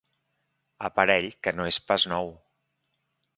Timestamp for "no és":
1.59-1.79